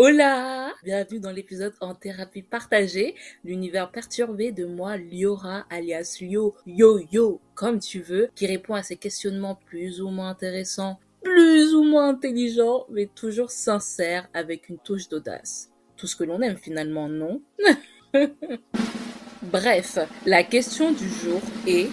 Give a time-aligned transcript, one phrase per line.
[0.00, 7.00] Hola Bienvenue dans l'épisode en thérapie partagée, l'univers perturbé de moi, Liora, alias Lio, Yo
[7.10, 11.82] Yo, comme tu veux, qui répond à ces questionnements plus ou moins intéressants, plus ou
[11.82, 15.72] moins intelligents, mais toujours sincères avec une touche d'audace.
[15.96, 17.42] Tout ce que l'on aime finalement, non?
[19.42, 21.88] Bref, la question du jour est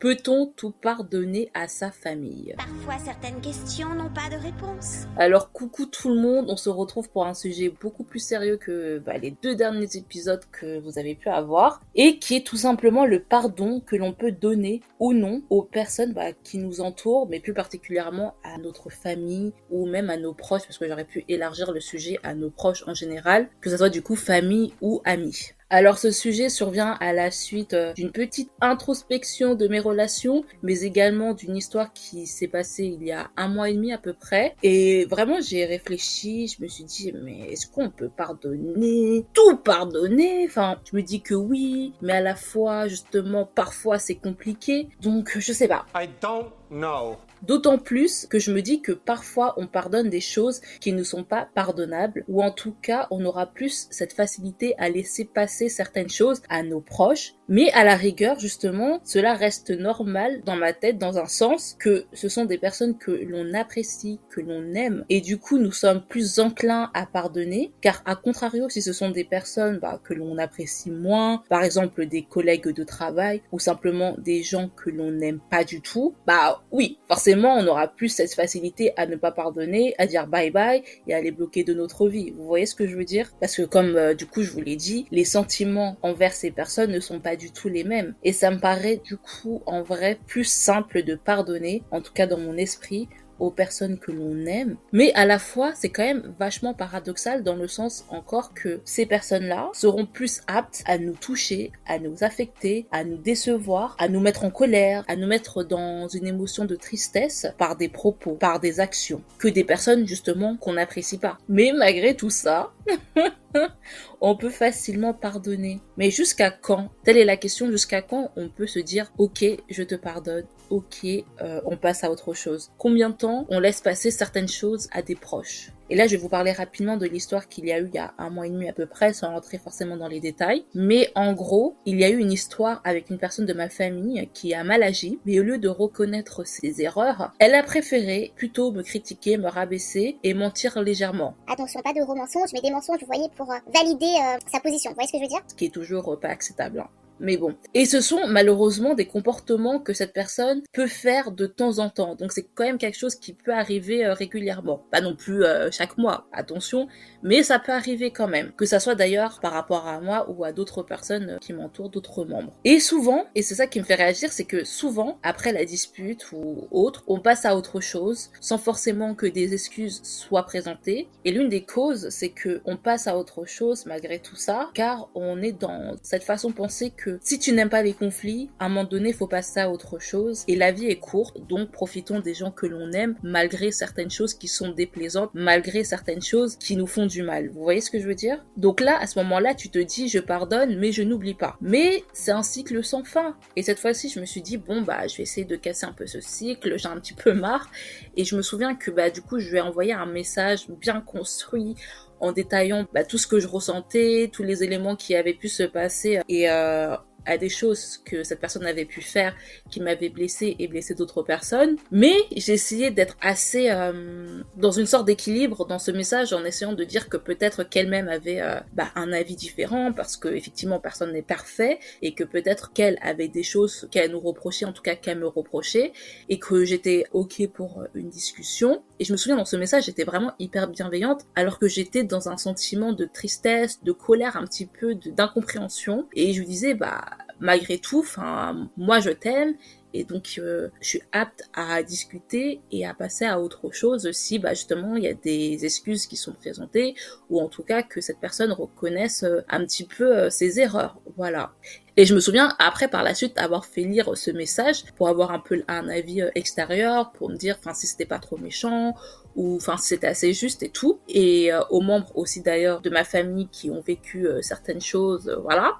[0.00, 2.54] Peut-on tout pardonner à sa famille?
[2.56, 5.08] Parfois, certaines questions n'ont pas de réponse.
[5.16, 9.00] Alors, coucou tout le monde, on se retrouve pour un sujet beaucoup plus sérieux que
[9.00, 13.06] bah, les deux derniers épisodes que vous avez pu avoir, et qui est tout simplement
[13.06, 17.40] le pardon que l'on peut donner ou non aux personnes bah, qui nous entourent, mais
[17.40, 21.72] plus particulièrement à notre famille ou même à nos proches, parce que j'aurais pu élargir
[21.72, 25.54] le sujet à nos proches en général, que ce soit du coup famille ou amis.
[25.70, 30.80] Alors ce sujet survient à la suite euh, d'une petite introspection de mes relations, mais
[30.80, 34.14] également d'une histoire qui s'est passée il y a un mois et demi à peu
[34.14, 34.56] près.
[34.62, 39.26] Et vraiment j'ai réfléchi, je me suis dit mais est-ce qu'on peut pardonner?
[39.34, 40.46] Tout pardonner?
[40.46, 44.88] Enfin je me dis que oui, mais à la fois justement parfois c'est compliqué.
[45.02, 45.84] Donc je sais pas.
[45.94, 47.18] I don't know.
[47.42, 51.24] D'autant plus que je me dis que parfois on pardonne des choses qui ne sont
[51.24, 56.10] pas pardonnables, ou en tout cas on aura plus cette facilité à laisser passer certaines
[56.10, 60.98] choses à nos proches, mais à la rigueur justement cela reste normal dans ma tête
[60.98, 65.20] dans un sens que ce sont des personnes que l'on apprécie, que l'on aime, et
[65.20, 69.24] du coup nous sommes plus enclins à pardonner, car à contrario si ce sont des
[69.24, 74.42] personnes bah, que l'on apprécie moins, par exemple des collègues de travail, ou simplement des
[74.42, 78.92] gens que l'on n'aime pas du tout, bah oui, forcément on aura plus cette facilité
[78.96, 82.32] à ne pas pardonner, à dire bye bye et à les bloquer de notre vie.
[82.36, 83.32] Vous voyez ce que je veux dire?
[83.40, 86.92] Parce que comme euh, du coup je vous l'ai dit, les sentiments envers ces personnes
[86.92, 88.14] ne sont pas du tout les mêmes.
[88.24, 92.26] Et ça me paraît du coup en vrai plus simple de pardonner, en tout cas
[92.26, 93.08] dans mon esprit,
[93.38, 97.56] aux personnes que l'on aime, mais à la fois c'est quand même vachement paradoxal dans
[97.56, 102.86] le sens encore que ces personnes-là seront plus aptes à nous toucher, à nous affecter,
[102.90, 106.76] à nous décevoir, à nous mettre en colère, à nous mettre dans une émotion de
[106.76, 111.38] tristesse par des propos, par des actions, que des personnes justement qu'on n'apprécie pas.
[111.48, 112.72] Mais malgré tout ça,
[114.20, 115.80] on peut facilement pardonner.
[115.96, 116.90] Mais jusqu'à quand?
[117.04, 121.06] Telle est la question, jusqu'à quand on peut se dire ok, je te pardonne, ok,
[121.40, 122.70] euh, on passe à autre chose.
[122.78, 125.72] Combien de temps on laisse passer certaines choses à des proches?
[125.90, 127.98] Et là, je vais vous parler rapidement de l'histoire qu'il y a eu il y
[127.98, 130.64] a un mois et demi à peu près, sans rentrer forcément dans les détails.
[130.74, 134.28] Mais en gros, il y a eu une histoire avec une personne de ma famille
[134.34, 138.70] qui a mal agi, mais au lieu de reconnaître ses erreurs, elle a préféré plutôt
[138.72, 141.34] me critiquer, me rabaisser et mentir légèrement.
[141.46, 144.60] Attention, pas de gros mensonges, mais des mensonges, vous voyez, pour euh, valider euh, sa
[144.60, 144.90] position.
[144.90, 145.42] Vous voyez ce que je veux dire?
[145.48, 146.80] Ce qui est toujours euh, pas acceptable.
[146.80, 146.88] Hein.
[147.20, 147.54] Mais bon.
[147.74, 152.14] Et ce sont malheureusement des comportements que cette personne peut faire de temps en temps.
[152.14, 154.82] Donc c'est quand même quelque chose qui peut arriver euh, régulièrement.
[154.90, 156.88] Pas non plus euh, chaque mois, attention,
[157.22, 158.52] mais ça peut arriver quand même.
[158.52, 161.90] Que ça soit d'ailleurs par rapport à moi ou à d'autres personnes euh, qui m'entourent,
[161.90, 162.52] d'autres membres.
[162.64, 166.30] Et souvent, et c'est ça qui me fait réagir, c'est que souvent, après la dispute
[166.32, 171.08] ou autre, on passe à autre chose sans forcément que des excuses soient présentées.
[171.24, 175.08] Et l'une des causes, c'est que on passe à autre chose malgré tout ça, car
[175.14, 178.66] on est dans cette façon de penser que si tu n'aimes pas les conflits, à
[178.66, 180.44] un moment donné, faut passer à autre chose.
[180.48, 184.34] Et la vie est courte, donc profitons des gens que l'on aime, malgré certaines choses
[184.34, 187.48] qui sont déplaisantes, malgré certaines choses qui nous font du mal.
[187.48, 188.44] Vous voyez ce que je veux dire?
[188.56, 191.56] Donc là, à ce moment-là, tu te dis, je pardonne, mais je n'oublie pas.
[191.60, 193.36] Mais c'est un cycle sans fin.
[193.56, 195.92] Et cette fois-ci, je me suis dit, bon, bah, je vais essayer de casser un
[195.92, 197.70] peu ce cycle, j'ai un petit peu marre.
[198.16, 201.74] Et je me souviens que, bah, du coup, je vais envoyer un message bien construit
[202.20, 205.62] en détaillant bah, tout ce que je ressentais, tous les éléments qui avaient pu se
[205.62, 206.96] passer et euh,
[207.28, 209.34] à des choses que cette personne avait pu faire
[209.70, 211.76] qui m'avaient blessé et blessé d'autres personnes.
[211.90, 216.72] Mais j'ai essayé d'être assez euh, dans une sorte d'équilibre dans ce message en essayant
[216.72, 221.12] de dire que peut-être qu'elle-même avait euh, bah, un avis différent parce que effectivement personne
[221.12, 224.94] n'est parfait et que peut-être qu'elle avait des choses qu'elle nous reprochait, en tout cas
[224.94, 225.92] qu'elle me reprochait
[226.28, 228.82] et que j'étais ok pour une discussion.
[229.00, 232.28] Et je me souviens dans ce message, j'étais vraiment hyper bienveillante alors que j'étais dans
[232.28, 236.08] un sentiment de tristesse, de colère un petit peu, d'incompréhension.
[236.14, 237.04] Et je lui disais, bah
[237.40, 239.54] malgré tout, enfin, moi je t'aime
[239.94, 244.38] et donc euh, je suis apte à discuter et à passer à autre chose si
[244.38, 246.94] bah, justement il y a des excuses qui sont présentées
[247.30, 251.00] ou en tout cas que cette personne reconnaisse euh, un petit peu euh, ses erreurs.
[251.16, 251.52] Voilà.
[251.98, 255.32] Et je me souviens après par la suite avoir fait lire ce message pour avoir
[255.32, 258.94] un peu un avis extérieur, pour me dire enfin si c'était pas trop méchant
[259.34, 261.00] ou enfin si c'était assez juste et tout.
[261.08, 265.74] Et aux membres aussi d'ailleurs de ma famille qui ont vécu certaines choses, voilà.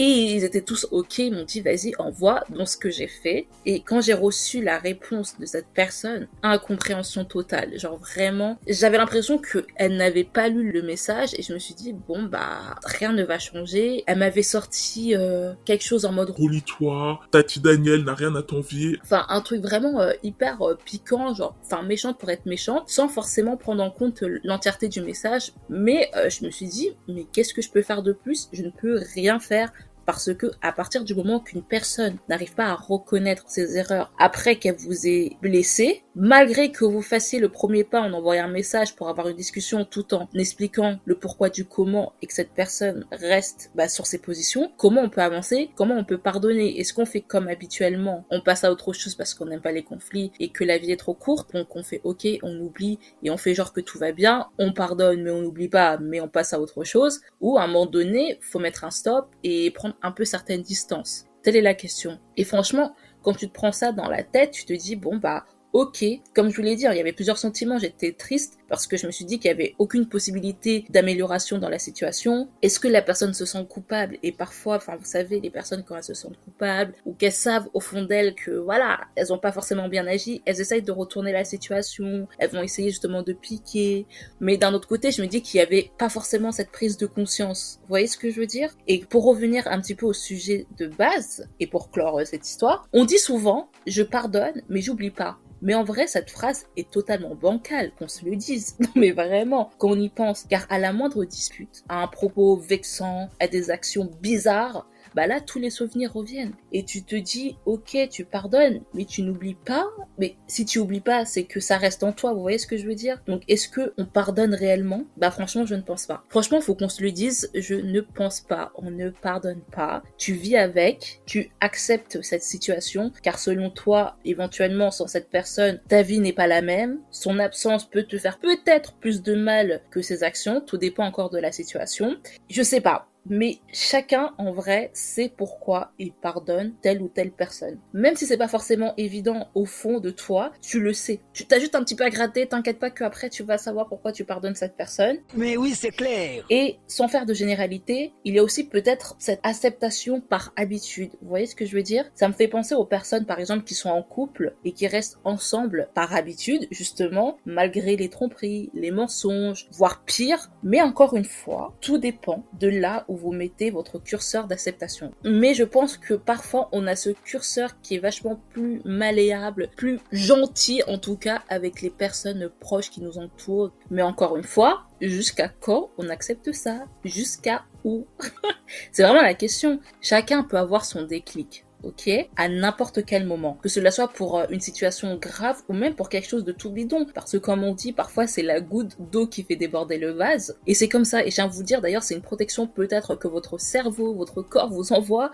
[0.00, 2.44] Et ils étaient tous ok, ils m'ont dit vas-y, envoie.
[2.50, 3.48] Donc ce que j'ai fait.
[3.66, 7.76] Et quand j'ai reçu la réponse de cette personne, incompréhension totale.
[7.76, 11.92] Genre vraiment, j'avais l'impression qu'elle n'avait pas lu le message et je me suis dit
[11.92, 14.04] bon bah rien ne va changer.
[14.06, 19.00] Elle m'avait sorti euh, quelque chose en mode relis-toi, Tati Daniel n'a rien à t'envier.
[19.02, 23.08] Enfin un truc vraiment euh, hyper euh, piquant, genre enfin méchante pour être méchante, sans
[23.08, 25.52] forcément prendre en compte l'entièreté du message.
[25.68, 28.48] Mais je me suis dit mais qu'est-ce que je peux faire de plus?
[28.52, 29.72] Je ne peux rien faire
[30.08, 34.56] parce que à partir du moment qu'une personne n'arrive pas à reconnaître ses erreurs après
[34.56, 38.96] qu'elle vous ait blessé, malgré que vous fassiez le premier pas en envoyant un message
[38.96, 43.06] pour avoir une discussion tout en expliquant le pourquoi du comment et que cette personne
[43.12, 47.06] reste bah, sur ses positions, comment on peut avancer, comment on peut pardonner, est-ce qu'on
[47.06, 50.48] fait comme habituellement, on passe à autre chose parce qu'on n'aime pas les conflits et
[50.48, 53.54] que la vie est trop courte, donc on fait ok, on oublie et on fait
[53.54, 56.60] genre que tout va bien, on pardonne mais on n'oublie pas mais on passe à
[56.60, 60.24] autre chose, ou à un moment donné, faut mettre un stop et prendre un peu
[60.24, 61.26] certaines distances.
[61.42, 62.18] Telle est la question.
[62.36, 65.44] Et franchement, quand tu te prends ça dans la tête, tu te dis, bon, bah,
[65.72, 66.04] ok.
[66.34, 67.78] Comme je vous l'ai dit, il y avait plusieurs sentiments.
[67.78, 71.68] J'étais triste parce que je me suis dit qu'il y avait aucune possibilité d'amélioration dans
[71.68, 72.48] la situation.
[72.62, 74.18] Est-ce que la personne se sent coupable?
[74.22, 77.68] Et parfois, enfin, vous savez, les personnes quand elles se sentent coupables ou qu'elles savent
[77.74, 81.32] au fond d'elles que voilà, elles ont pas forcément bien agi, elles essayent de retourner
[81.32, 82.28] la situation.
[82.38, 84.06] Elles vont essayer justement de piquer.
[84.40, 87.06] Mais d'un autre côté, je me dis qu'il y avait pas forcément cette prise de
[87.06, 87.78] conscience.
[87.82, 88.74] Vous voyez ce que je veux dire?
[88.86, 92.88] Et pour revenir un petit peu au sujet de base et pour clore cette histoire,
[92.92, 95.38] on dit souvent je pardonne mais j'oublie pas.
[95.60, 98.76] Mais en vrai, cette phrase est totalement bancale, qu'on se le dise.
[98.80, 102.56] Non mais vraiment, quand on y pense, car à la moindre dispute, à un propos
[102.56, 104.86] vexant, à des actions bizarres,
[105.18, 106.52] bah là, tous les souvenirs reviennent.
[106.70, 109.88] Et tu te dis, ok, tu pardonnes, mais tu n'oublies pas.
[110.16, 112.34] Mais si tu oublies pas, c'est que ça reste en toi.
[112.34, 113.20] Vous voyez ce que je veux dire?
[113.26, 115.02] Donc, est-ce que on pardonne réellement?
[115.16, 116.22] Bah franchement, je ne pense pas.
[116.28, 117.50] Franchement, faut qu'on se le dise.
[117.52, 118.70] Je ne pense pas.
[118.76, 120.04] On ne pardonne pas.
[120.18, 121.20] Tu vis avec.
[121.26, 126.46] Tu acceptes cette situation, car selon toi, éventuellement, sans cette personne, ta vie n'est pas
[126.46, 127.00] la même.
[127.10, 130.60] Son absence peut te faire peut-être plus de mal que ses actions.
[130.60, 132.14] Tout dépend encore de la situation.
[132.48, 137.78] Je sais pas mais chacun en vrai sait pourquoi il pardonne telle ou telle personne.
[137.92, 141.20] Même si c'est pas forcément évident au fond de toi, tu le sais.
[141.32, 144.12] Tu t'as juste un petit peu à gratter, t'inquiète pas qu'après tu vas savoir pourquoi
[144.12, 145.18] tu pardonnes cette personne.
[145.34, 146.44] Mais oui, c'est clair.
[146.50, 151.10] Et sans faire de généralité, il y a aussi peut-être cette acceptation par habitude.
[151.22, 152.10] Vous voyez ce que je veux dire?
[152.14, 155.18] Ça me fait penser aux personnes par exemple qui sont en couple et qui restent
[155.24, 160.50] ensemble par habitude, justement, malgré les tromperies, les mensonges, voire pire.
[160.62, 165.12] Mais encore une fois, tout dépend de là où vous mettez votre curseur d'acceptation.
[165.24, 170.00] Mais je pense que parfois on a ce curseur qui est vachement plus malléable, plus
[170.12, 173.72] gentil en tout cas avec les personnes proches qui nous entourent.
[173.90, 176.84] Mais encore une fois, jusqu'à quand on accepte ça?
[177.04, 178.06] Jusqu'à où?
[178.92, 179.80] C'est vraiment la question.
[180.00, 183.58] Chacun peut avoir son déclic ok, à n'importe quel moment.
[183.62, 186.70] Que cela soit pour euh, une situation grave ou même pour quelque chose de tout
[186.70, 187.06] bidon.
[187.14, 190.56] Parce que comme on dit, parfois c'est la goutte d'eau qui fait déborder le vase.
[190.66, 191.24] Et c'est comme ça.
[191.24, 194.70] Et je viens vous dire, d'ailleurs, c'est une protection peut-être que votre cerveau, votre corps
[194.70, 195.30] vous envoie.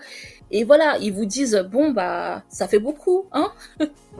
[0.51, 3.51] Et voilà, ils vous disent, bon, bah, ça fait beaucoup, hein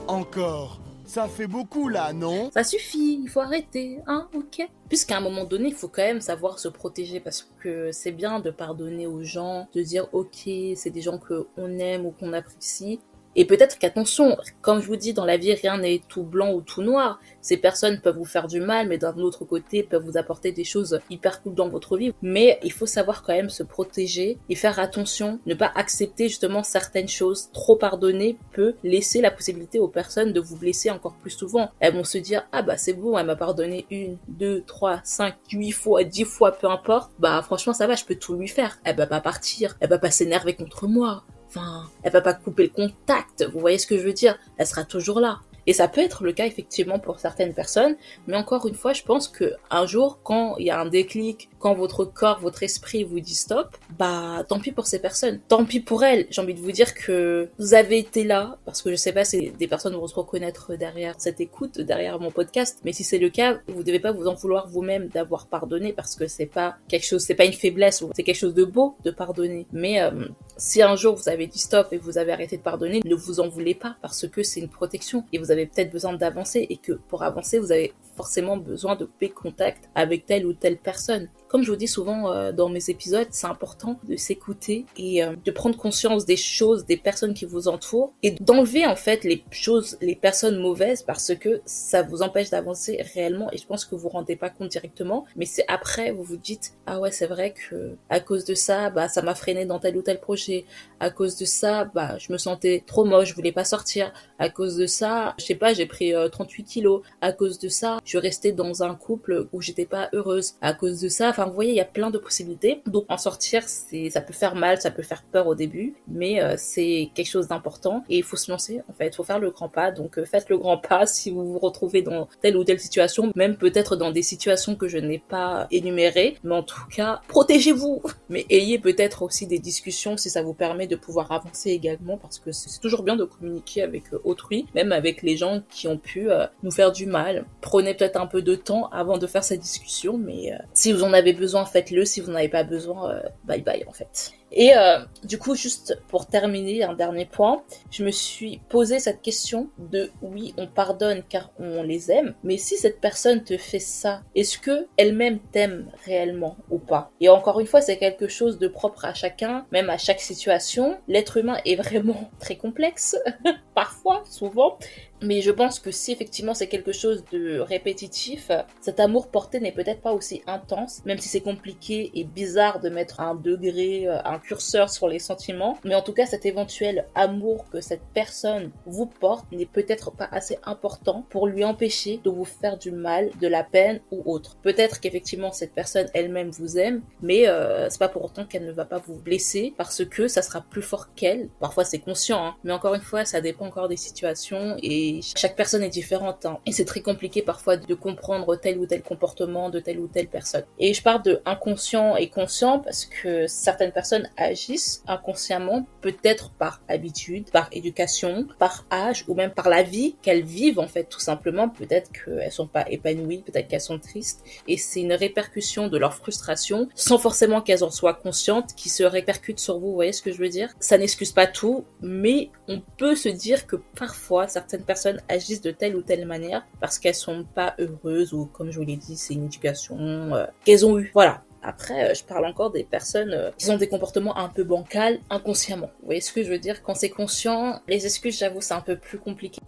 [0.08, 4.68] Encore ça fait beaucoup là, non Ça suffit, il faut arrêter, hein, ok.
[4.90, 8.40] Puisqu'à un moment donné, il faut quand même savoir se protéger parce que c'est bien
[8.40, 13.00] de pardonner aux gens, de dire ok, c'est des gens qu'on aime ou qu'on apprécie,
[13.36, 16.62] et peut-être qu'attention, comme je vous dis, dans la vie, rien n'est tout blanc ou
[16.62, 17.20] tout noir.
[17.42, 20.64] Ces personnes peuvent vous faire du mal, mais d'un autre côté, peuvent vous apporter des
[20.64, 22.14] choses hyper cool dans votre vie.
[22.22, 26.64] Mais il faut savoir quand même se protéger et faire attention, ne pas accepter justement
[26.64, 27.50] certaines choses.
[27.52, 31.72] Trop pardonner peut laisser la possibilité aux personnes de vous blesser encore plus souvent.
[31.80, 35.36] Elles vont se dire, ah bah c'est bon, elle m'a pardonné une, deux, trois, cinq,
[35.52, 37.12] huit fois, dix fois, peu importe.
[37.20, 38.80] Bah franchement, ça va, je peux tout lui faire.
[38.84, 41.24] Elle va pas partir, elle va pas s'énerver contre moi.
[41.56, 44.68] Enfin, elle va pas couper le contact, vous voyez ce que je veux dire Elle
[44.68, 45.40] sera toujours là.
[45.68, 47.96] Et ça peut être le cas effectivement pour certaines personnes,
[48.28, 51.50] mais encore une fois, je pense que un jour, quand il y a un déclic,
[51.66, 55.66] quand votre corps, votre esprit vous dit stop, bah tant pis pour ces personnes, tant
[55.66, 56.28] pis pour elles.
[56.30, 59.26] J'ai envie de vous dire que vous avez été là, parce que je sais pas
[59.26, 63.18] si des personnes vont se reconnaître derrière cette écoute, derrière mon podcast, mais si c'est
[63.18, 66.76] le cas, vous devez pas vous en vouloir vous-même d'avoir pardonné, parce que c'est pas
[66.88, 69.66] quelque chose, c'est pas une faiblesse, c'est quelque chose de beau de pardonner.
[69.74, 70.12] Mais euh,
[70.58, 73.40] si un jour vous avez dit stop et vous avez arrêté de pardonner, ne vous
[73.40, 76.66] en voulez pas, parce que c'est une protection et vous avez avez peut-être besoin d'avancer
[76.70, 80.78] et que pour avancer, vous avez forcément besoin de couper contact avec telle ou telle
[80.78, 81.30] personne.
[81.48, 85.36] Comme je vous dis souvent euh, dans mes épisodes, c'est important de s'écouter et euh,
[85.46, 89.44] de prendre conscience des choses, des personnes qui vous entourent et d'enlever en fait les
[89.52, 93.96] choses, les personnes mauvaises parce que ça vous empêche d'avancer réellement et je pense que
[93.96, 95.26] vous vous rendez pas compte directement.
[95.36, 98.90] Mais c'est après vous vous dites ah ouais c'est vrai que à cause de ça
[98.90, 100.66] bah ça m'a freiné dans tel ou tel projet.
[101.00, 104.12] À cause de ça bah je me sentais trop moche, je voulais pas sortir.
[104.40, 107.02] À cause de ça je sais pas j'ai pris 38 euh, kilos.
[107.22, 110.54] À cause de ça je restée dans un couple où j'étais pas heureuse.
[110.62, 112.82] À cause de ça Enfin, vous voyez, il y a plein de possibilités.
[112.86, 116.42] Donc, en sortir, c'est, ça peut faire mal, ça peut faire peur au début, mais
[116.42, 118.82] euh, c'est quelque chose d'important et il faut se lancer.
[118.90, 119.92] En fait, il faut faire le grand pas.
[119.92, 123.32] Donc, euh, faites le grand pas si vous vous retrouvez dans telle ou telle situation,
[123.36, 126.38] même peut-être dans des situations que je n'ai pas énumérées.
[126.44, 128.04] Mais en tout cas, protégez-vous.
[128.30, 132.40] Mais ayez peut-être aussi des discussions si ça vous permet de pouvoir avancer également, parce
[132.40, 135.98] que c'est toujours bien de communiquer avec euh, autrui, même avec les gens qui ont
[135.98, 136.28] pu
[136.64, 137.46] nous faire du mal.
[137.62, 141.14] Prenez peut-être un peu de temps avant de faire cette discussion, mais si vous en
[141.14, 142.06] avez besoin, faites-le.
[142.06, 144.34] Si vous n'en avez pas besoin, euh, bye bye en fait.
[144.56, 149.22] Et euh, du coup, juste pour terminer, un dernier point, je me suis posé cette
[149.22, 153.80] question de oui, on pardonne car on les aime, mais si cette personne te fait
[153.80, 157.12] ça, est-ce que elle-même t'aime réellement ou pas?
[157.20, 160.98] Et encore une fois, c'est quelque chose de propre à chacun, même à chaque situation.
[161.10, 163.18] L'être humain est vraiment très complexe,
[163.76, 164.78] parfois, souvent,
[165.22, 169.72] mais je pense que si effectivement c'est quelque chose de répétitif, cet amour porté n'est
[169.72, 174.20] peut-être pas aussi intense, même si c'est compliqué et bizarre de mettre un degré, euh,
[174.24, 175.78] un curseur sur les sentiments.
[175.84, 180.28] Mais en tout cas, cet éventuel amour que cette personne vous porte n'est peut-être pas
[180.32, 184.58] assez important pour lui empêcher de vous faire du mal, de la peine ou autre.
[184.62, 188.72] Peut-être qu'effectivement cette personne elle-même vous aime, mais euh, c'est pas pour autant qu'elle ne
[188.72, 191.50] va pas vous blesser parce que ça sera plus fort qu'elle.
[191.60, 192.56] Parfois c'est conscient, hein.
[192.64, 196.46] mais encore une fois, ça dépend encore des situations et chaque personne est différente.
[196.46, 196.60] Hein.
[196.66, 200.28] Et c'est très compliqué parfois de comprendre tel ou tel comportement de telle ou telle
[200.28, 200.64] personne.
[200.80, 206.82] Et je parle de inconscient et conscient parce que certaines personnes agissent inconsciemment, peut-être par
[206.88, 211.20] habitude, par éducation, par âge ou même par la vie qu'elles vivent en fait tout
[211.20, 211.70] simplement.
[211.70, 216.14] Peut-être qu'elles sont pas épanouies, peut-être qu'elles sont tristes et c'est une répercussion de leur
[216.14, 219.88] frustration sans forcément qu'elles en soient conscientes qui se répercute sur vous.
[219.88, 220.74] Vous voyez ce que je veux dire?
[220.80, 225.72] Ça n'excuse pas tout, mais on peut se dire que parfois certaines personnes agissent de
[225.72, 229.18] telle ou telle manière parce qu'elles sont pas heureuses ou comme je vous l'ai dit,
[229.18, 229.98] c'est une éducation
[230.36, 231.12] euh, qu'elles ont eue.
[231.14, 231.44] Voilà.
[231.68, 235.20] Après, euh, je parle encore des personnes euh, qui ont des comportements un peu bancals
[235.32, 235.90] inconsciemment.
[236.00, 236.84] Vous voyez ce que je veux dire?
[236.84, 239.60] Quand c'est conscient, les excuses, j'avoue, c'est un peu plus compliqué.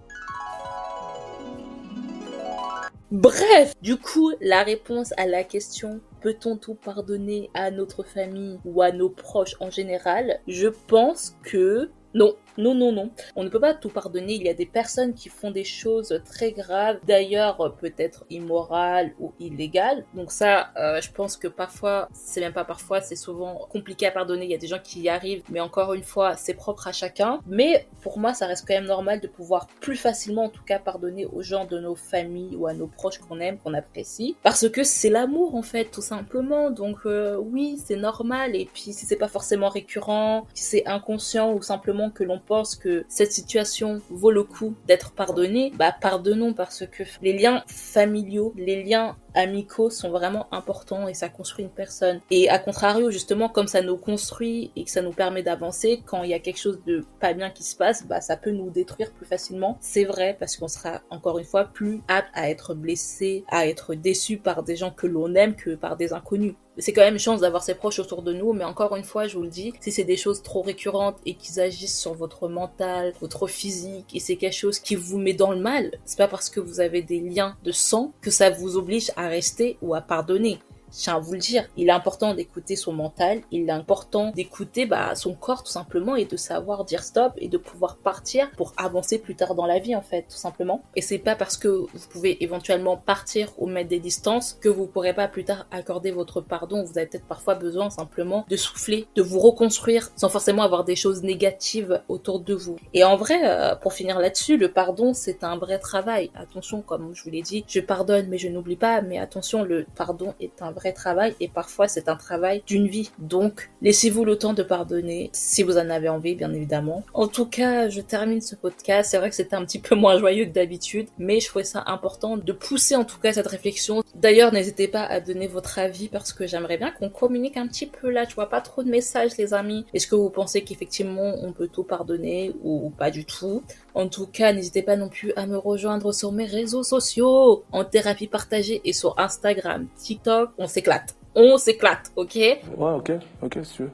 [3.09, 8.83] Bref, du coup, la réponse à la question peut-on tout pardonner à notre famille ou
[8.83, 10.39] à nos proches en général?
[10.47, 13.11] Je pense que non, non, non, non.
[13.35, 14.33] On ne peut pas tout pardonner.
[14.33, 19.33] Il y a des personnes qui font des choses très graves, d'ailleurs peut-être immorales ou
[19.39, 20.05] illégales.
[20.13, 24.11] Donc ça, euh, je pense que parfois, c'est même pas parfois, c'est souvent compliqué à
[24.11, 24.45] pardonner.
[24.45, 26.91] Il y a des gens qui y arrivent, mais encore une fois, c'est propre à
[26.91, 27.39] chacun.
[27.47, 30.79] Mais pour moi, ça reste quand même normal de pouvoir plus facilement, en tout cas,
[30.79, 34.69] pardonner aux gens de nos familles ou à nos proches qu'on aime, qu'on apprécie, parce
[34.69, 36.69] que c'est l'amour en fait, tout simplement.
[36.71, 38.55] Donc euh, oui, c'est normal.
[38.55, 42.75] Et puis si c'est pas forcément récurrent, si c'est inconscient ou simplement que l'on pense
[42.75, 48.53] que cette situation vaut le coup d'être pardonnée, bah pardonnons parce que les liens familiaux,
[48.55, 52.21] les liens amicaux sont vraiment importants et ça construit une personne.
[52.31, 56.23] Et à contrario, justement, comme ça nous construit et que ça nous permet d'avancer, quand
[56.23, 58.69] il y a quelque chose de pas bien qui se passe, bah ça peut nous
[58.69, 59.77] détruire plus facilement.
[59.81, 63.93] C'est vrai parce qu'on sera encore une fois plus apte à être blessé, à être
[63.93, 67.41] déçu par des gens que l'on aime que par des inconnus c'est quand même chance
[67.41, 69.91] d'avoir ses proches autour de nous, mais encore une fois, je vous le dis, si
[69.91, 74.35] c'est des choses trop récurrentes et qu'ils agissent sur votre mental, votre physique, et c'est
[74.35, 77.19] quelque chose qui vous met dans le mal, c'est pas parce que vous avez des
[77.19, 80.59] liens de sang que ça vous oblige à rester ou à pardonner
[80.91, 84.31] je tiens à vous le dire, il est important d'écouter son mental, il est important
[84.31, 88.49] d'écouter bah, son corps tout simplement et de savoir dire stop et de pouvoir partir
[88.51, 90.83] pour avancer plus tard dans la vie en fait, tout simplement.
[90.95, 94.87] Et c'est pas parce que vous pouvez éventuellement partir ou mettre des distances que vous
[94.87, 96.83] pourrez pas plus tard accorder votre pardon.
[96.83, 100.95] Vous avez peut-être parfois besoin simplement de souffler, de vous reconstruire sans forcément avoir des
[100.95, 102.77] choses négatives autour de vous.
[102.93, 106.31] Et en vrai, euh, pour finir là-dessus, le pardon c'est un vrai travail.
[106.35, 109.85] Attention, comme je vous l'ai dit, je pardonne mais je n'oublie pas, mais attention, le
[109.95, 113.11] pardon est un vrai travail et parfois c'est un travail d'une vie.
[113.19, 117.03] Donc, laissez-vous le temps de pardonner si vous en avez envie, bien évidemment.
[117.13, 119.11] En tout cas, je termine ce podcast.
[119.11, 121.83] C'est vrai que c'était un petit peu moins joyeux que d'habitude, mais je trouvais ça
[121.87, 124.03] important de pousser en tout cas cette réflexion.
[124.15, 127.87] D'ailleurs, n'hésitez pas à donner votre avis parce que j'aimerais bien qu'on communique un petit
[127.87, 128.25] peu là.
[128.25, 129.85] Tu vois pas trop de messages, les amis.
[129.93, 133.63] Est-ce que vous pensez qu'effectivement on peut tout pardonner ou pas du tout?
[133.97, 137.83] En tout cas, n'hésitez pas non plus à me rejoindre sur mes réseaux sociaux, en
[137.83, 140.51] thérapie partagée et sur Instagram, TikTok.
[140.59, 141.15] On s'éclate.
[141.33, 142.35] On s'éclate, ok?
[142.35, 143.91] Ouais, ok, ok, si tu veux.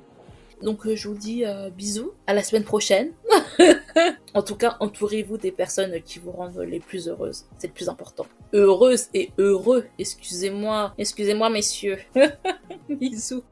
[0.62, 3.14] Donc euh, je vous dis euh, bisous, à la semaine prochaine.
[4.34, 7.46] en tout cas, entourez-vous des personnes qui vous rendent les plus heureuses.
[7.58, 8.26] C'est le plus important.
[8.52, 10.94] Heureuse et heureux, excusez-moi.
[10.98, 12.00] Excusez-moi, messieurs.
[12.90, 13.44] bisous.